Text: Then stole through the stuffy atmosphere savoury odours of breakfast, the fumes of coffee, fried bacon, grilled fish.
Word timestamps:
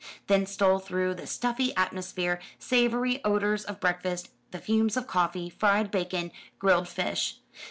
Then 0.25 0.47
stole 0.47 0.79
through 0.79 1.13
the 1.13 1.27
stuffy 1.27 1.75
atmosphere 1.75 2.39
savoury 2.57 3.23
odours 3.23 3.63
of 3.63 3.79
breakfast, 3.79 4.29
the 4.49 4.57
fumes 4.57 4.97
of 4.97 5.05
coffee, 5.05 5.47
fried 5.47 5.91
bacon, 5.91 6.31
grilled 6.57 6.89
fish. 6.89 7.37